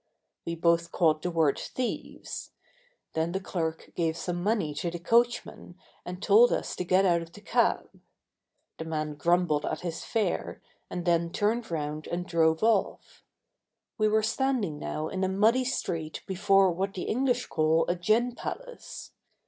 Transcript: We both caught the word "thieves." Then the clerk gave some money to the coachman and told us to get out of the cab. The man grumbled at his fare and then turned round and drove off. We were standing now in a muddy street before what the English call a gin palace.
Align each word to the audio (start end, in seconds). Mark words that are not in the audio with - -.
We 0.47 0.55
both 0.55 0.91
caught 0.91 1.21
the 1.21 1.29
word 1.29 1.59
"thieves." 1.59 2.53
Then 3.13 3.33
the 3.33 3.39
clerk 3.39 3.91
gave 3.93 4.17
some 4.17 4.41
money 4.41 4.73
to 4.73 4.89
the 4.89 4.97
coachman 4.97 5.75
and 6.03 6.23
told 6.23 6.51
us 6.51 6.75
to 6.77 6.83
get 6.83 7.05
out 7.05 7.21
of 7.21 7.33
the 7.33 7.41
cab. 7.41 7.87
The 8.79 8.85
man 8.85 9.13
grumbled 9.13 9.63
at 9.63 9.81
his 9.81 10.03
fare 10.03 10.59
and 10.89 11.05
then 11.05 11.29
turned 11.31 11.69
round 11.69 12.07
and 12.07 12.25
drove 12.25 12.63
off. 12.63 13.23
We 13.99 14.07
were 14.07 14.23
standing 14.23 14.79
now 14.79 15.07
in 15.07 15.23
a 15.23 15.29
muddy 15.29 15.65
street 15.65 16.23
before 16.25 16.71
what 16.71 16.95
the 16.95 17.03
English 17.03 17.45
call 17.45 17.85
a 17.87 17.93
gin 17.95 18.33
palace. 18.33 19.11